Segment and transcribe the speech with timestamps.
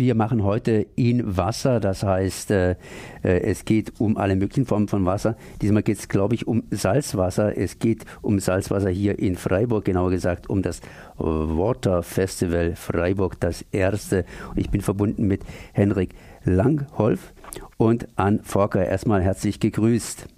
[0.00, 2.76] Wir machen heute in Wasser, das heißt, äh, äh,
[3.22, 5.36] es geht um alle möglichen Formen von Wasser.
[5.60, 7.58] Diesmal geht es, glaube ich, um Salzwasser.
[7.58, 10.80] Es geht um Salzwasser hier in Freiburg, genauer gesagt um das
[11.18, 14.24] Water Festival Freiburg, das erste.
[14.48, 15.42] Und ich bin verbunden mit
[15.74, 16.14] Henrik
[16.44, 17.34] Langholf
[17.76, 18.86] und Ann Forker.
[18.86, 20.28] Erstmal herzlich gegrüßt.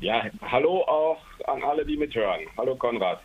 [0.00, 2.40] Ja, hallo auch an alle, die mithören.
[2.58, 3.20] Hallo Konrad.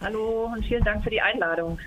[0.00, 1.78] Hallo und vielen Dank für die Einladung.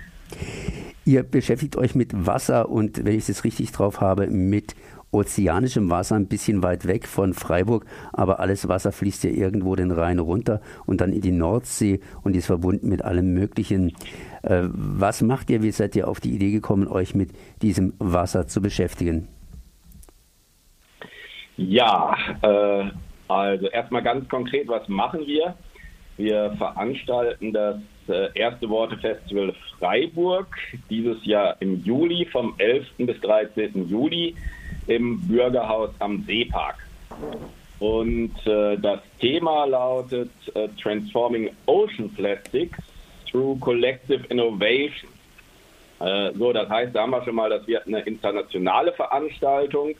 [1.08, 4.74] Ihr beschäftigt euch mit Wasser und, wenn ich es richtig drauf habe, mit
[5.10, 9.90] ozeanischem Wasser, ein bisschen weit weg von Freiburg, aber alles Wasser fließt ja irgendwo den
[9.90, 13.94] Rhein runter und dann in die Nordsee und ist verbunden mit allem Möglichen.
[14.42, 15.62] Äh, was macht ihr?
[15.62, 17.30] Wie seid ihr auf die Idee gekommen, euch mit
[17.62, 19.28] diesem Wasser zu beschäftigen?
[21.56, 22.90] Ja, äh,
[23.28, 25.54] also erstmal ganz konkret, was machen wir?
[26.18, 27.76] Wir veranstalten das
[28.08, 30.48] äh, erste Worte-Festival Freiburg
[30.90, 32.86] dieses Jahr im Juli, vom 11.
[32.98, 33.88] bis 13.
[33.88, 34.34] Juli
[34.88, 36.76] im Bürgerhaus am Seepark.
[37.78, 42.78] Und äh, das Thema lautet äh, Transforming Ocean Plastics
[43.30, 45.10] through Collective Innovation.
[46.00, 49.94] Äh, so, das heißt, da haben wir schon mal, das wird eine internationale Veranstaltung.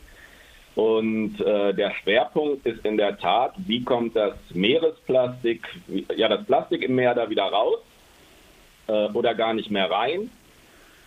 [0.79, 5.67] Und äh, der Schwerpunkt ist in der Tat, wie kommt das Meeresplastik,
[6.15, 7.81] ja, das Plastik im Meer da wieder raus
[8.87, 10.31] äh, oder gar nicht mehr rein.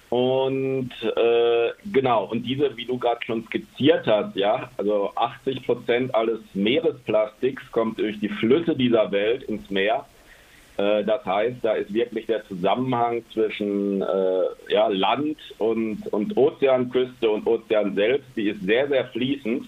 [0.10, 6.14] Und äh, genau, und diese, wie du gerade schon skizziert hast, ja, also 80 Prozent
[6.14, 10.06] alles Meeresplastiks kommt durch die Flüsse dieser Welt ins Meer.
[10.78, 17.30] Äh, das heißt, da ist wirklich der Zusammenhang zwischen äh, ja, Land und, und Ozeanküste
[17.30, 19.68] und Ozean selbst, die ist sehr, sehr fließend.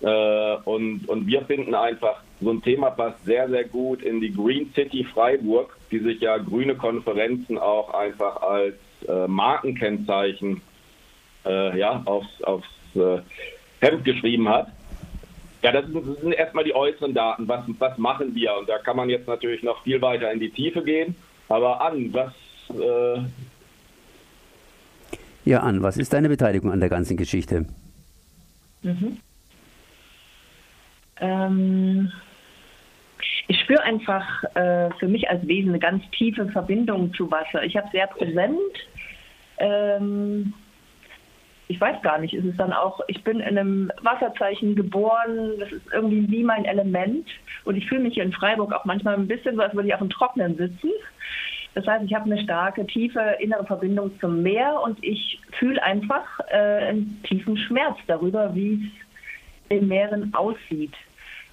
[0.00, 4.32] Äh, und, und wir finden einfach, so ein Thema passt sehr, sehr gut in die
[4.32, 8.74] Green City Freiburg, die sich ja grüne Konferenzen auch einfach als
[9.08, 10.60] äh, Markenkennzeichen
[11.44, 13.18] äh, ja, aufs, aufs äh,
[13.80, 14.68] Hemd geschrieben hat.
[15.62, 17.48] Ja, das, sind, erstmal die äußeren Daten.
[17.48, 18.56] Was, was machen wir?
[18.56, 21.16] Und da kann man jetzt natürlich noch viel weiter in die Tiefe gehen.
[21.48, 22.32] Aber an, was.
[22.70, 23.22] Äh
[25.44, 27.66] ja, an, was ist deine Beteiligung an der ganzen Geschichte?
[28.82, 29.18] Mhm.
[31.20, 32.12] Ähm,
[33.48, 37.64] ich spüre einfach äh, für mich als Wesen eine ganz tiefe Verbindung zu Wasser.
[37.64, 38.58] Ich habe sehr präsent.
[39.58, 40.52] Ähm,
[41.68, 45.70] ich weiß gar nicht, ist es dann auch, ich bin in einem Wasserzeichen geboren, das
[45.70, 47.28] ist irgendwie wie mein Element
[47.64, 49.94] und ich fühle mich hier in Freiburg auch manchmal ein bisschen so, als würde ich
[49.94, 50.90] auf dem Trocknen sitzen.
[51.74, 56.24] Das heißt, ich habe eine starke, tiefe innere Verbindung zum Meer und ich fühle einfach
[56.50, 58.74] äh, einen tiefen Schmerz darüber, wie
[59.70, 60.94] es in Meeren aussieht.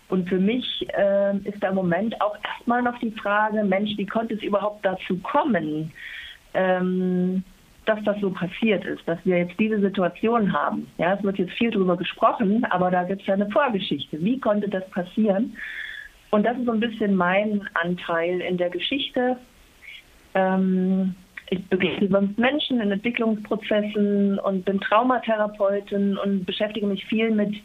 [0.08, 4.06] Und für mich äh, ist da im Moment auch erstmal noch die Frage, Mensch, wie
[4.06, 5.92] konnte es überhaupt dazu kommen,
[6.54, 7.44] ähm,
[7.86, 10.88] dass das so passiert ist, dass wir jetzt diese Situation haben.
[10.98, 14.24] Ja, es wird jetzt viel darüber gesprochen, aber da gibt es ja eine Vorgeschichte.
[14.24, 15.56] Wie konnte das passieren?
[16.32, 19.38] Und das ist so ein bisschen mein Anteil in der Geschichte.
[20.34, 21.16] Ähm,
[21.50, 27.56] ich begleite sonst Menschen in Entwicklungsprozessen und bin Traumatherapeutin und beschäftige mich viel mit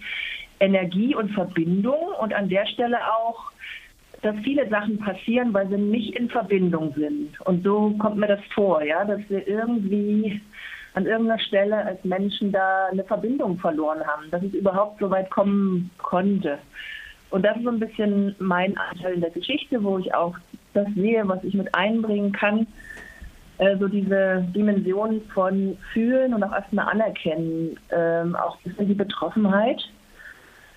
[0.61, 3.51] Energie und Verbindung und an der Stelle auch,
[4.23, 7.41] dass viele Sachen passieren, weil sie nicht in Verbindung sind.
[7.43, 10.41] Und so kommt mir das vor, ja, dass wir irgendwie
[10.95, 15.31] an irgendeiner Stelle als Menschen da eine Verbindung verloren haben, dass es überhaupt so weit
[15.31, 16.59] kommen konnte.
[17.31, 20.37] Und das ist so ein bisschen mein Anteil in der Geschichte, wo ich auch
[20.75, 22.67] das sehe, was ich mit einbringen kann.
[23.79, 29.83] So diese Dimension von Fühlen und auch erstmal anerkennen, ähm, auch die Betroffenheit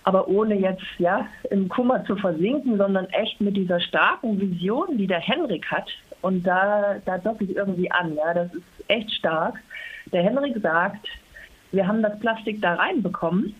[0.03, 5.07] aber ohne jetzt ja im Kummer zu versinken, sondern echt mit dieser starken Vision, die
[5.07, 5.89] der Henrik hat.
[6.21, 9.55] Und da, da docke ich irgendwie an, ja, das ist echt stark.
[10.11, 11.07] Der Henrik sagt,
[11.71, 13.55] wir haben das Plastik da reinbekommen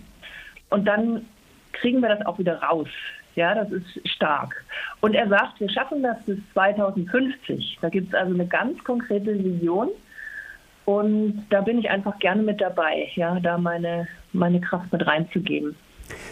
[0.70, 1.26] und dann
[1.74, 2.90] kriegen wir das auch wieder raus.
[3.36, 4.64] Ja, das ist stark.
[5.02, 7.80] Und er sagt, wir schaffen das bis 2050.
[7.82, 9.90] Da gibt es also eine ganz konkrete Vision.
[10.86, 15.76] Und da bin ich einfach gerne mit dabei, ja, da meine, meine Kraft mit reinzugeben.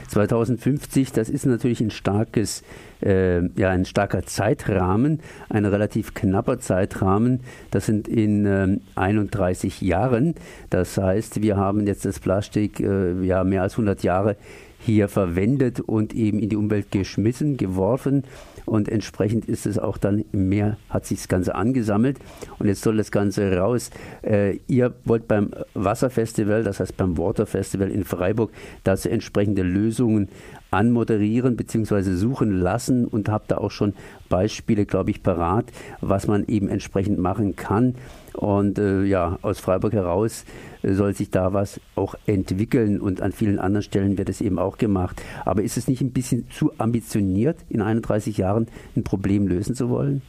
[0.09, 2.63] 2050, das ist natürlich ein starkes,
[3.01, 7.41] äh, ja, ein starker Zeitrahmen, ein relativ knapper Zeitrahmen.
[7.71, 10.35] Das sind in äh, 31 Jahren.
[10.69, 14.35] Das heißt, wir haben jetzt das Plastik äh, ja mehr als 100 Jahre
[14.83, 18.23] hier verwendet und eben in die Umwelt geschmissen, geworfen
[18.65, 22.17] und entsprechend ist es auch dann im Meer, hat sich das Ganze angesammelt
[22.59, 23.91] und jetzt soll das Ganze raus.
[24.23, 28.51] Äh, ihr wollt beim Wasserfestival, das heißt beim Waterfestival in Freiburg,
[28.83, 30.29] dazu entsprechende Lösungen
[30.71, 32.15] anmoderieren bzw.
[32.15, 33.93] suchen lassen und habe da auch schon
[34.29, 35.65] Beispiele, glaube ich, parat,
[35.99, 37.95] was man eben entsprechend machen kann.
[38.33, 40.45] Und äh, ja, aus Freiburg heraus
[40.83, 44.59] äh, soll sich da was auch entwickeln und an vielen anderen Stellen wird es eben
[44.59, 45.21] auch gemacht.
[45.45, 49.89] Aber ist es nicht ein bisschen zu ambitioniert, in 31 Jahren ein Problem lösen zu
[49.89, 50.21] wollen?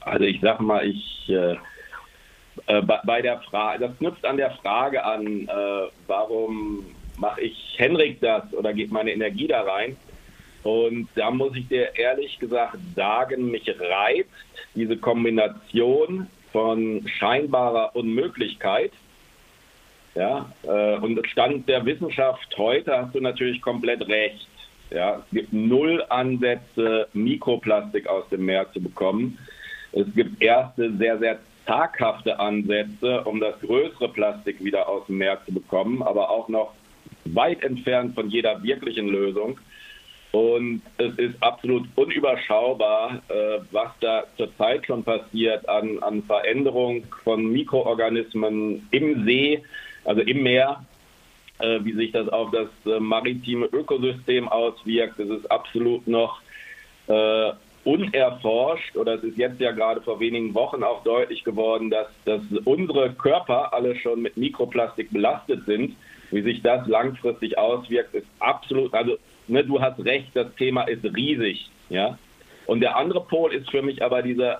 [0.00, 1.56] Also ich sage mal, ich äh,
[2.66, 6.84] äh, bei, bei, der Frage, das knüpft an der Frage an, äh, warum
[7.18, 9.96] mache ich Henrik das oder geht meine Energie da rein?
[10.62, 14.30] Und da muss ich dir ehrlich gesagt sagen, mich reizt
[14.74, 16.26] diese Kombination
[16.56, 18.90] von scheinbarer Unmöglichkeit.
[20.14, 24.48] Ja, äh, und Stand der Wissenschaft heute hast du natürlich komplett recht.
[24.88, 29.36] Ja, es gibt null Ansätze, Mikroplastik aus dem Meer zu bekommen.
[29.92, 35.38] Es gibt erste sehr, sehr zaghafte Ansätze, um das größere Plastik wieder aus dem Meer
[35.44, 36.72] zu bekommen, aber auch noch
[37.26, 39.60] weit entfernt von jeder wirklichen Lösung.
[40.36, 47.50] Und es ist absolut unüberschaubar, äh, was da zurzeit schon passiert an, an Veränderung von
[47.50, 49.64] Mikroorganismen im See,
[50.04, 50.84] also im Meer,
[51.58, 55.18] äh, wie sich das auf das äh, maritime Ökosystem auswirkt.
[55.18, 56.42] Es ist absolut noch
[57.06, 57.52] äh,
[57.84, 62.42] unerforscht oder es ist jetzt ja gerade vor wenigen Wochen auch deutlich geworden, dass, dass
[62.66, 65.96] unsere Körper alle schon mit Mikroplastik belastet sind.
[66.30, 69.16] Wie sich das langfristig auswirkt, ist absolut, also
[69.48, 71.68] ne, du hast recht, das Thema ist riesig.
[71.88, 72.18] Ja?
[72.66, 74.58] Und der andere Pol ist für mich aber diese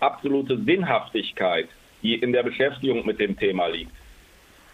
[0.00, 1.68] absolute Sinnhaftigkeit,
[2.02, 3.92] die in der Beschäftigung mit dem Thema liegt.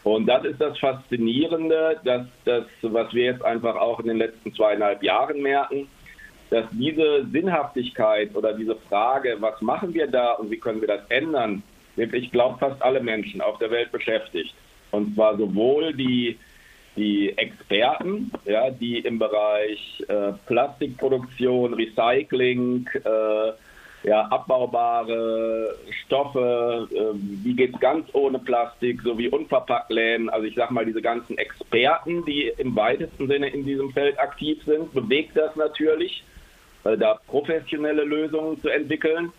[0.05, 4.55] Und das ist das Faszinierende, dass das, was wir jetzt einfach auch in den letzten
[4.55, 5.89] zweieinhalb Jahren merken,
[6.51, 11.03] dass diese Sinnhaftigkeit oder diese Frage, was machen wir da und wie können wir das
[11.11, 11.63] ändern,
[11.97, 14.55] wirklich, glaube fast alle Menschen auf der Welt beschäftigt.
[14.93, 16.39] Und zwar sowohl die,
[16.99, 23.53] die Experten, ja, die im Bereich äh, Plastikproduktion, Recycling, äh,
[24.09, 25.75] ja, abbaubare
[26.05, 27.15] Stoffe, äh,
[27.45, 32.53] wie es ganz ohne Plastik, sowie Unverpacktläden, also ich sage mal, diese ganzen Experten, die
[32.59, 36.25] im weitesten Sinne in diesem Feld aktiv sind, bewegt das natürlich.
[36.85, 39.33] Äh, da professionelle Lösungen zu entwickeln.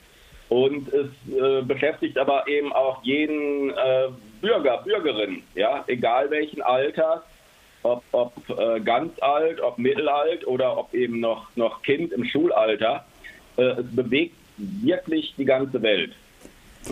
[0.50, 4.08] Und es äh, beschäftigt aber eben auch jeden äh,
[4.42, 7.22] Bürger, Bürgerin, ja, egal welchen Alters,
[7.84, 13.06] ob, ob äh, ganz alt, ob mittelalt oder ob eben noch, noch Kind im Schulalter.
[13.58, 16.14] Äh, es bewegt wirklich die ganze Welt.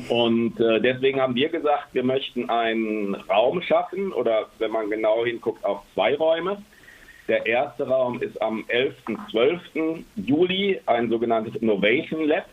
[0.10, 5.26] Und äh, deswegen haben wir gesagt, wir möchten einen Raum schaffen oder wenn man genau
[5.26, 6.58] hinguckt, auch zwei Räume
[7.28, 8.96] der erste Raum ist am 11.
[9.32, 9.62] 12.
[10.16, 12.46] Juli ein sogenanntes Innovation Lab.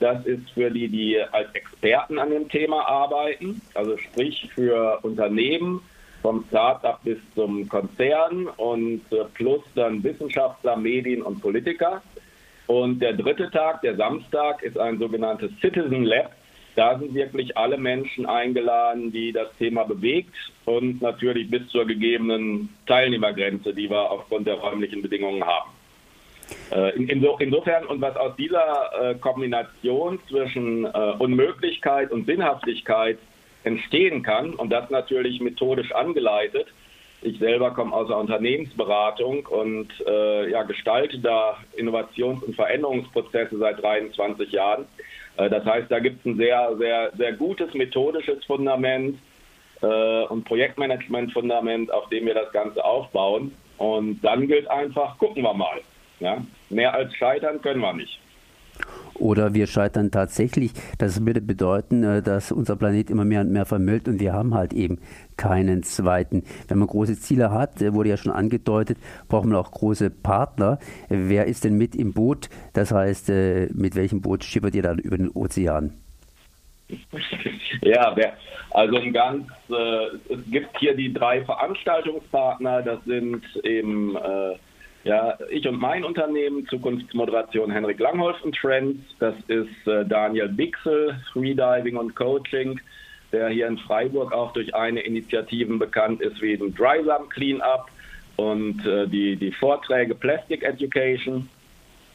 [0.00, 5.80] Das ist für die, die als Experten an dem Thema arbeiten, also sprich für Unternehmen
[6.24, 12.02] vom Start-up bis zum Konzern und äh, plus dann Wissenschaftler, Medien und Politiker.
[12.66, 16.32] Und der dritte Tag, der Samstag, ist ein sogenanntes Citizen Lab.
[16.76, 20.34] Da sind wirklich alle Menschen eingeladen, die das Thema bewegt
[20.64, 25.70] und natürlich bis zur gegebenen Teilnehmergrenze, die wir aufgrund der räumlichen Bedingungen haben.
[26.70, 33.18] Äh, insofern, und was aus dieser äh, Kombination zwischen Unmöglichkeit und Sinnhaftigkeit
[33.64, 36.68] entstehen kann, und das natürlich methodisch angeleitet,
[37.24, 43.82] ich selber komme aus der Unternehmensberatung und äh, ja, gestalte da Innovations- und Veränderungsprozesse seit
[43.82, 44.84] 23 Jahren.
[45.38, 49.18] Äh, das heißt, da gibt es ein sehr, sehr, sehr gutes methodisches Fundament
[49.80, 53.54] äh, und Projektmanagement-Fundament, auf dem wir das Ganze aufbauen.
[53.78, 55.80] Und dann gilt einfach, gucken wir mal.
[56.20, 56.44] Ja?
[56.68, 58.20] Mehr als scheitern können wir nicht.
[59.24, 60.72] Oder wir scheitern tatsächlich.
[60.98, 64.52] Das würde bedeuten, äh, dass unser Planet immer mehr und mehr vermüllt und wir haben
[64.52, 64.98] halt eben
[65.38, 66.44] keinen zweiten.
[66.68, 70.78] Wenn man große Ziele hat, äh, wurde ja schon angedeutet, braucht man auch große Partner.
[71.08, 72.50] Wer ist denn mit im Boot?
[72.74, 75.94] Das heißt, äh, mit welchem Boot schippert ihr dann über den Ozean?
[77.80, 78.14] Ja,
[78.72, 84.56] also ein ganz, äh, es gibt hier die drei Veranstaltungspartner, das sind eben äh,
[85.04, 89.00] ja, ich und mein Unternehmen, Zukunftsmoderation Henrik Langholf und Trends.
[89.18, 92.80] Das ist äh, Daniel Bixel, Freediving und Coaching,
[93.30, 97.90] der hier in Freiburg auch durch eine Initiative bekannt ist wie den Drysum Cleanup
[98.36, 101.50] und äh, die, die Vorträge Plastic Education.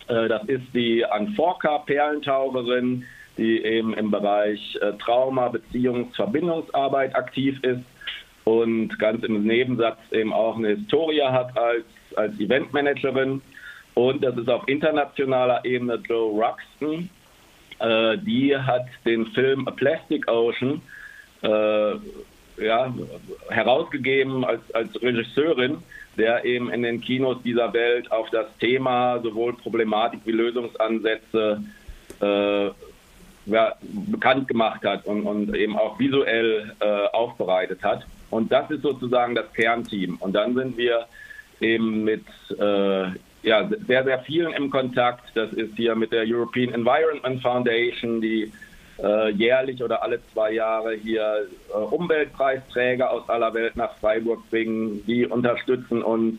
[0.07, 3.05] Äh, das ist die Anforka Perlentaucherin,
[3.37, 7.85] die eben im Bereich äh, Trauma, Beziehungs-, Verbindungsarbeit aktiv ist
[8.43, 13.41] und ganz im Nebensatz eben auch eine Historie hat als als Eventmanagerin.
[13.93, 17.09] Und das ist auf internationaler Ebene Joe Ruxton.
[17.79, 20.81] Äh, die hat den Film A Plastic Ocean
[21.41, 21.95] äh,
[22.63, 22.93] ja,
[23.49, 25.77] herausgegeben als, als Regisseurin,
[26.17, 31.63] der eben in den Kinos dieser Welt auf das Thema sowohl Problematik wie Lösungsansätze
[32.21, 32.65] äh,
[33.45, 38.05] ja, bekannt gemacht hat und, und eben auch visuell äh, aufbereitet hat.
[38.29, 40.17] Und das ist sozusagen das Kernteam.
[40.19, 41.05] Und dann sind wir
[41.59, 42.25] eben mit
[42.59, 43.07] äh,
[43.41, 45.31] ja, sehr, sehr vielen im Kontakt.
[45.35, 48.51] Das ist hier mit der European Environment Foundation, die
[49.01, 55.03] äh, jährlich oder alle zwei Jahre hier äh, Umweltpreisträger aus aller Welt nach Freiburg bringen.
[55.05, 56.35] Die unterstützen uns.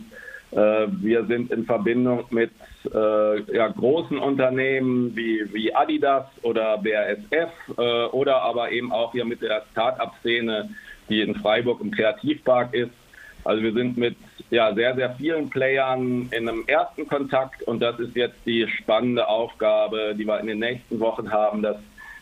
[0.52, 2.50] Äh, wir sind in Verbindung mit
[2.92, 9.24] äh, ja, großen Unternehmen wie, wie Adidas oder BASF äh, oder aber eben auch hier
[9.24, 10.70] mit der Start-up-Szene,
[11.10, 12.92] die in Freiburg im Kreativpark ist.
[13.44, 14.16] Also wir sind mit
[14.50, 19.28] ja, sehr, sehr vielen Playern in einem ersten Kontakt und das ist jetzt die spannende
[19.28, 21.76] Aufgabe, die wir in den nächsten Wochen haben, das